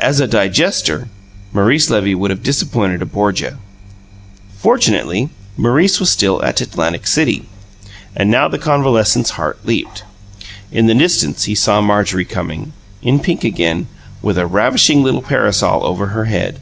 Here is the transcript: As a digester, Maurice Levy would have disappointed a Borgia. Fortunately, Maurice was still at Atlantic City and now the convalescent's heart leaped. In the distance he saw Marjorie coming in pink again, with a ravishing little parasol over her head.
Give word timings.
As 0.00 0.20
a 0.20 0.26
digester, 0.26 1.06
Maurice 1.52 1.90
Levy 1.90 2.14
would 2.14 2.30
have 2.30 2.42
disappointed 2.42 3.02
a 3.02 3.04
Borgia. 3.04 3.58
Fortunately, 4.56 5.28
Maurice 5.58 6.00
was 6.00 6.08
still 6.08 6.42
at 6.42 6.62
Atlantic 6.62 7.06
City 7.06 7.44
and 8.16 8.30
now 8.30 8.48
the 8.48 8.56
convalescent's 8.56 9.32
heart 9.36 9.58
leaped. 9.66 10.02
In 10.72 10.86
the 10.86 10.94
distance 10.94 11.44
he 11.44 11.54
saw 11.54 11.82
Marjorie 11.82 12.24
coming 12.24 12.72
in 13.02 13.18
pink 13.20 13.44
again, 13.44 13.86
with 14.22 14.38
a 14.38 14.46
ravishing 14.46 15.02
little 15.02 15.20
parasol 15.20 15.84
over 15.84 16.06
her 16.06 16.24
head. 16.24 16.58